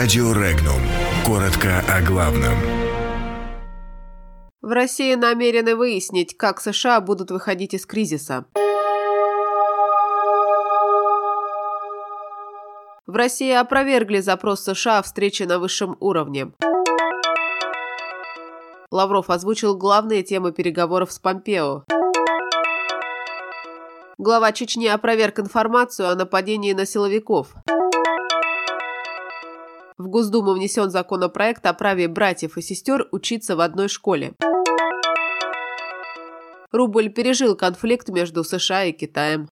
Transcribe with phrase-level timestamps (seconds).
[0.00, 0.80] Радио Регнум.
[1.26, 2.54] Коротко о главном.
[4.62, 8.46] В России намерены выяснить, как США будут выходить из кризиса.
[13.06, 16.50] В России опровергли запрос США о встрече на высшем уровне.
[18.90, 21.84] Лавров озвучил главные темы переговоров с Помпео.
[24.16, 27.54] Глава Чечни опроверг информацию о нападении на силовиков.
[30.00, 34.32] В Госдуму внесен законопроект о праве братьев и сестер учиться в одной школе.
[36.72, 39.50] Рубль пережил конфликт между США и Китаем.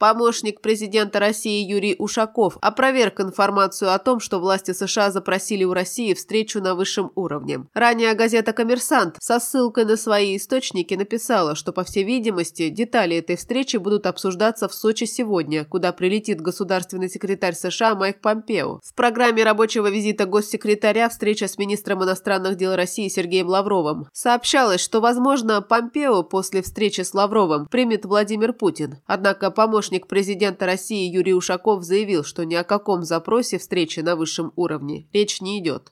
[0.00, 6.14] Помощник президента России Юрий Ушаков опроверг информацию о том, что власти США запросили у России
[6.14, 7.66] встречу на высшем уровне.
[7.74, 13.36] Ранее газета «Коммерсант» со ссылкой на свои источники написала, что, по всей видимости, детали этой
[13.36, 18.80] встречи будут обсуждаться в Сочи сегодня, куда прилетит государственный секретарь США Майк Помпео.
[18.82, 24.06] В программе рабочего визита госсекретаря встреча с министром иностранных дел России Сергеем Лавровым.
[24.14, 28.96] Сообщалось, что, возможно, Помпео после встречи с Лавровым примет Владимир Путин.
[29.06, 34.14] Однако помощник Помощник президента России Юрий Ушаков заявил, что ни о каком запросе встречи на
[34.14, 35.90] высшем уровне речь не идет.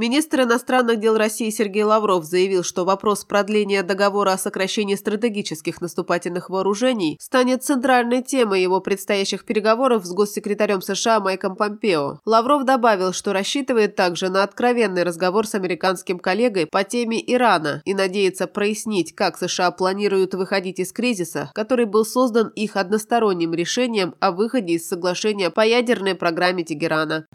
[0.00, 6.48] Министр иностранных дел России Сергей Лавров заявил, что вопрос продления договора о сокращении стратегических наступательных
[6.48, 12.18] вооружений станет центральной темой его предстоящих переговоров с госсекретарем США Майком Помпео.
[12.24, 17.92] Лавров добавил, что рассчитывает также на откровенный разговор с американским коллегой по теме Ирана и
[17.92, 24.32] надеется прояснить, как США планируют выходить из кризиса, который был создан их односторонним решением о
[24.32, 27.26] выходе из соглашения по ядерной программе Тегерана.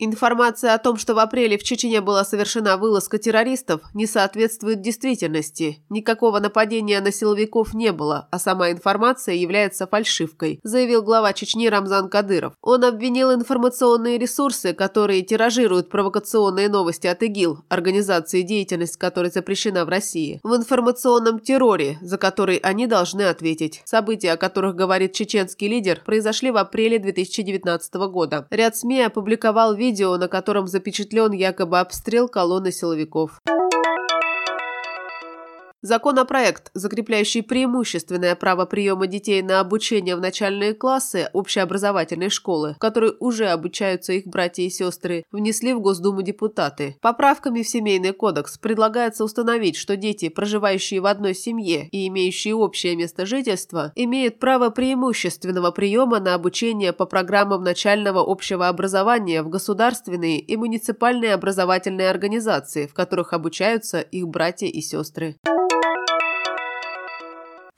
[0.00, 5.82] Информация о том, что в апреле в Чечне была совершена вылазка террористов, не соответствует действительности.
[5.88, 12.08] Никакого нападения на силовиков не было, а сама информация является фальшивкой, заявил глава Чечни Рамзан
[12.10, 12.54] Кадыров.
[12.62, 19.88] Он обвинил информационные ресурсы, которые тиражируют провокационные новости от ИГИЛ, организации деятельность которой запрещена в
[19.88, 23.82] России, в информационном терроре, за который они должны ответить.
[23.84, 28.46] События, о которых говорит чеченский лидер, произошли в апреле 2019 года.
[28.50, 33.40] Ряд СМИ опубликовал видео видео, на котором запечатлен якобы обстрел колонны силовиков.
[35.88, 43.14] Законопроект, закрепляющий преимущественное право приема детей на обучение в начальные классы общеобразовательной школы, в которой
[43.20, 46.98] уже обучаются их братья и сестры, внесли в Госдуму депутаты.
[47.00, 52.94] Поправками в Семейный кодекс предлагается установить, что дети, проживающие в одной семье и имеющие общее
[52.94, 60.38] место жительства, имеют право преимущественного приема на обучение по программам начального общего образования в государственные
[60.38, 65.38] и муниципальные образовательные организации, в которых обучаются их братья и сестры.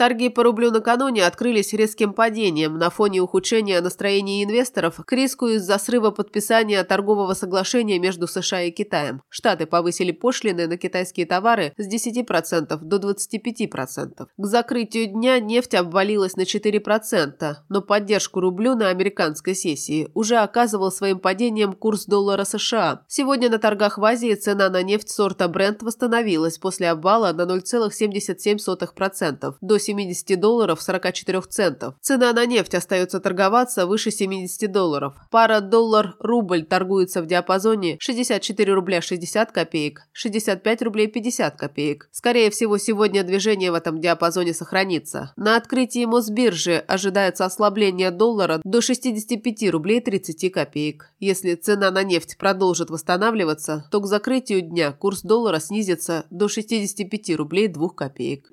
[0.00, 5.76] Торги по рублю накануне открылись резким падением на фоне ухудшения настроения инвесторов к риску из-за
[5.76, 9.20] срыва подписания торгового соглашения между США и Китаем.
[9.28, 14.28] Штаты повысили пошлины на китайские товары с 10% до 25%.
[14.38, 20.90] К закрытию дня нефть обвалилась на 4%, но поддержку рублю на американской сессии уже оказывал
[20.90, 23.02] своим падением курс доллара США.
[23.06, 29.56] Сегодня на торгах в Азии цена на нефть сорта Brent восстановилась после обвала на 0,77%
[29.60, 31.94] до 70 долларов 44 центов.
[32.00, 35.14] Цена на нефть остается торговаться выше 70 долларов.
[35.30, 42.08] Пара доллар-рубль торгуется в диапазоне 64 рубля 60 копеек, 65 рублей 50 копеек.
[42.12, 45.32] Скорее всего, сегодня движение в этом диапазоне сохранится.
[45.36, 51.10] На открытии Мосбиржи ожидается ослабление доллара до 65 рублей 30 копеек.
[51.18, 57.36] Если цена на нефть продолжит восстанавливаться, то к закрытию дня курс доллара снизится до 65
[57.36, 58.52] рублей 2 копеек.